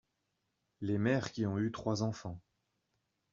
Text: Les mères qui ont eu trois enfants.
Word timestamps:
Les 0.81 0.97
mères 0.97 1.31
qui 1.31 1.45
ont 1.45 1.59
eu 1.59 1.71
trois 1.71 2.01
enfants. 2.01 2.39